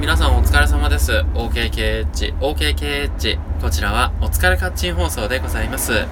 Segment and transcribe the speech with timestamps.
[0.00, 1.10] 皆さんお疲れ様です。
[1.34, 3.60] OKKH、OKKH。
[3.60, 6.06] こちらはお疲れカッチン放送でございます。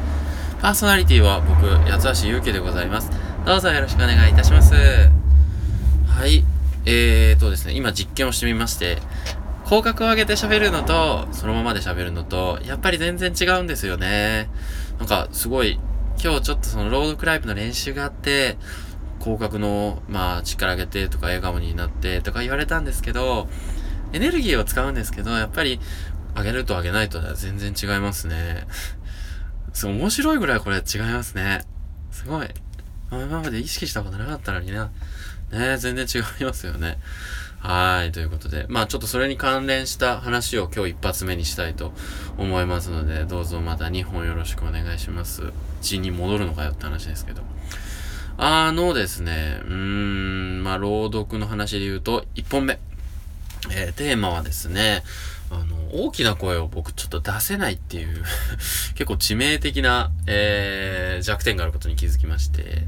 [0.60, 3.12] パーソナリティは僕、八橋ゆうきでございます。
[3.46, 4.74] どうぞよろしくお願いいたします。
[4.74, 6.44] はい、
[6.84, 8.98] えーとですね、今実験をしてみまして、
[9.64, 14.50] 口角を上げて喋るのと、そのままで喋るのと、やっぱり全然違うんですよね。
[14.98, 15.78] なんか、すごい、
[16.20, 18.56] 今日ちょっとそのロードクライブの練習があって、
[19.26, 23.48] 口角の、まあ、力上げてとか笑顔になってとか言われたんですけど、
[24.12, 25.80] エネルギーを使うんですけど、やっぱり、
[26.36, 28.66] 上げると上げないとでは全然違いますね。
[29.72, 31.62] そう、面白いぐらいこれ違いますね。
[32.12, 32.48] すごい。
[33.10, 34.90] 今まで意識したことなかったのにな。
[35.50, 36.98] ね全然違いますよね。
[37.58, 38.12] はい。
[38.12, 41.92] ということで、まあちょっとそれに関連した話を今日一発目にしたいと
[42.38, 45.52] 思いますので、どうぞまた2本よろしくお願いします。
[45.80, 47.42] 地に戻るのかよって話ですけど。
[48.38, 52.78] あのですね、うーん、まあ朗読の話で言うと、1本目。
[53.70, 55.02] えーテーマはですね、
[55.50, 58.22] あの、大きな声を僕ちょっと出せないっていう
[58.94, 62.84] 結構致命的な、えー弱点があることに気づきまして、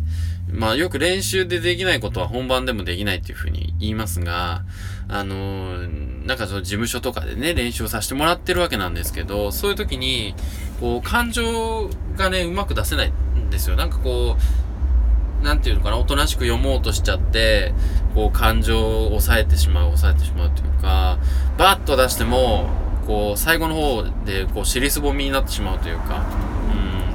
[0.53, 4.65] まあよく練習でできないことは本番でもできないっていうふうに言いますが、
[5.09, 10.35] あのーなんかその事務所とかでね、練習をさせてもらってるわけなんですけど、そういう時に、
[10.79, 13.77] こう、感情がね、うまく出せないんですよ。
[13.77, 14.43] なんかこう、
[15.49, 17.73] なんていうのかな、おとなしく読もうとしちゃって、
[18.15, 21.19] こう、感情を抑えてしまう、抑えてしまうというか、
[21.57, 22.69] バッと出しても、
[23.07, 26.23] こう、最後の方で、こう、尻すぼみになってしまうというか、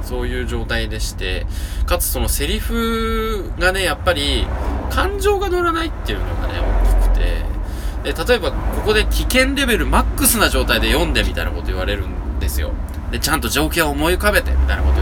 [0.00, 1.46] ん、そういう状態でして、
[1.86, 4.48] かつそのセリフがね、やっぱり、
[4.90, 12.72] 感情が乗らないっていうのがね、大きくて、で、例えば、ここで危険レベルマックスな状態で読んでみたいなこと言われるんですよ。
[13.12, 14.93] で、ちゃんと状況を思い浮かべて、みたいなこと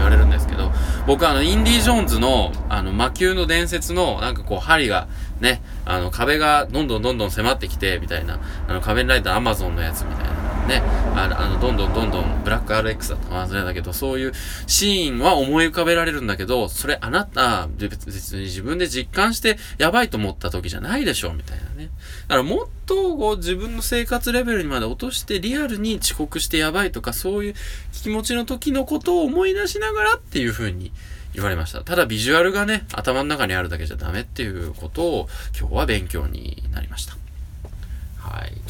[1.05, 5.07] 僕あの、インディ・ジョーンズの、あの、魔球の伝説の、なんかこう、針が、
[5.41, 10.32] ね、あの、壁がどんどんどんどん迫ってきて、みたいな、あの、仮面ライダーアマゾンのやつみたいな、
[10.67, 10.81] ね、
[11.15, 14.33] あの、あのどんどんどんどん、ブラック RX だったか忘れたけど、そういう
[14.67, 21.89] シーンは思い浮かべられるんだけど、それあなた、別別に自分で実感して、やばいと思った時じゃないでしょ、みたいなね。
[22.27, 27.53] だからもっとこう自分の生活レベルにまで落としてリアルに遅刻してやばいとかそういう
[27.91, 30.91] 気持ちの時のことを思い出しながらっていう風に
[31.33, 31.81] 言われました。
[31.81, 35.27] ただビジュアルがね、頭の中にあるだけじゃダメっていうことを
[35.59, 37.22] 今日は勉強になりました。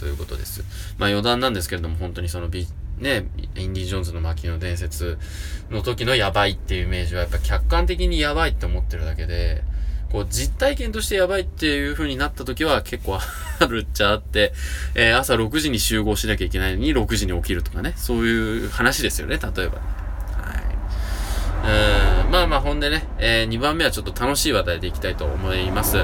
[0.04, 0.66] ということです。
[0.98, 2.68] まあ余談なんですけれども本当にそのビ
[3.00, 3.26] ね、
[3.56, 5.18] インディ・ジョーンズの巻の伝説
[5.72, 9.64] の時のやばいっていうイメージはやっぱ客観的にやばいって思ってるだけで、
[10.12, 13.18] こう実体験としてやばいっていう風になった時は結構
[13.60, 14.54] あるっちゃあって、
[14.94, 19.80] えー朝6時に集合しなきゃいけないのに6時に起きるとかね、そういう話ですよね、例えば。
[19.80, 20.54] は
[21.64, 22.26] い。
[22.26, 25.98] うん、まあまあほんでね、え2番目はちょっと楽しい話題でいきたいと思います。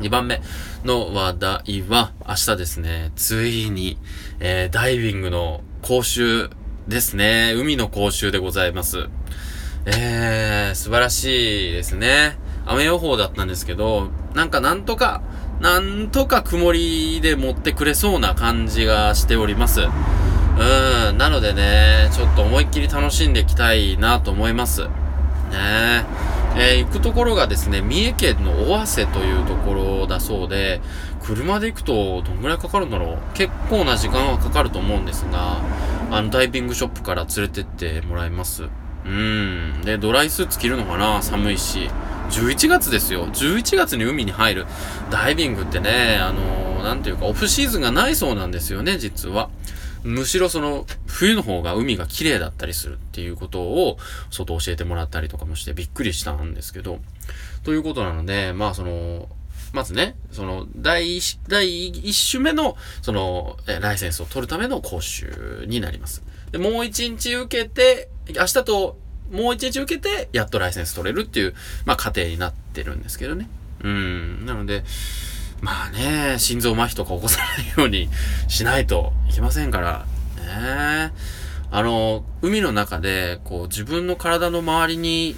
[0.00, 0.40] 2番目
[0.84, 3.98] の話題は、明日ですね、ついに、
[4.40, 6.50] えーダイビングの講習
[6.88, 7.52] ですね。
[7.56, 9.08] 海の講習でございます。
[9.86, 12.38] えー、素晴らしいですね。
[12.66, 15.22] 雨予報だったんですけど、なんかなんとか、
[15.60, 19.82] なんとか曇りで持ってくれそうな感じがしております。
[19.82, 24.82] うん、なのでね、ちょっと思いっきり楽しんでいきたいなと思います。
[24.82, 24.88] ね
[25.52, 30.80] えー行くところがですね、三重県の尾鷲というところだそうで、
[31.22, 35.60] 車で行くとどんぐらいかかるんだろう結構な時間はかかると思うんですが、
[36.10, 38.64] あの、ダイビングショップから連れてってもらいます。
[39.04, 39.82] うん。
[39.84, 41.22] で、ドライスーツ着るのかな？
[41.22, 41.90] 寒いし。
[42.30, 43.26] 11月ですよ。
[43.28, 44.66] 11月に海に入る。
[45.10, 49.50] ダイビングってね、あのなんていうか、オフシーズンがないそうなんですよね、実は。
[50.04, 53.98] むしろその、冬の方が海が綺麗だったりするっていうことを、
[54.30, 57.00] 外教えてもらったりとかもしてびっくりしたんですけど。
[57.62, 59.28] ということなので、まあその、
[59.72, 66.22] まずね、その、第一、第一種目の、その、えライセンスを取るための講習になります。
[66.52, 68.98] で、もう一日受けて、明日と、
[69.30, 71.54] もう一日受けて、やっとライセンス取れるっていう、
[71.84, 73.48] まあ、過程になってるんですけどね。
[73.82, 74.46] うん。
[74.46, 74.84] なので、
[75.60, 78.08] まあね、心臓麻痺とか起こさないように
[78.48, 80.04] しないといけませんから、
[80.36, 81.12] ね
[81.70, 85.36] あの、海の中で、こう、自分の体の周りに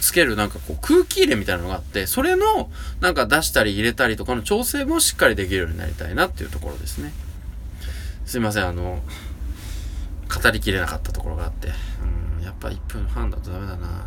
[0.00, 2.70] つけるなんかこう空気入れみたいなのがあって、それの
[3.00, 7.12] なんか出したり入れたりとかの調整もしっかりできるようになりたいなっていうところですね。
[8.26, 9.00] すいません、あの、
[10.42, 11.68] 語りきれなかったところがあって、
[12.42, 14.06] やっぱ1分半だとダメだな。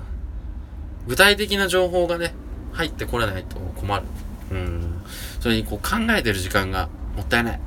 [1.08, 2.34] 具体的な情報がね、
[2.74, 4.06] 入ってこれないと困る。
[4.52, 5.02] うん。
[5.40, 7.60] それにこう考えてる時間がもったいない。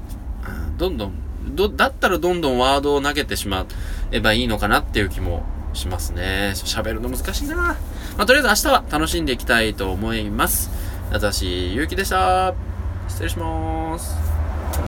[0.46, 1.14] うん、どんどん、
[1.54, 3.66] ど、だったらどんどんワードを投げてしま
[4.10, 6.52] えばいいのかなっていう気もしますね。
[6.54, 7.56] 喋るの難しいな。
[7.56, 7.76] ま
[8.18, 10.70] あ、とりあえず明日は楽しんでいきたいと思います。
[11.12, 12.54] 私、ゆうきでした。
[13.08, 14.33] 失礼します。